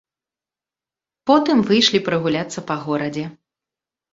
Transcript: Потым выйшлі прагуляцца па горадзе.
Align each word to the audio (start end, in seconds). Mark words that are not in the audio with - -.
Потым 1.31 1.57
выйшлі 1.73 1.99
прагуляцца 2.07 2.59
па 2.73 2.81
горадзе. 2.87 3.25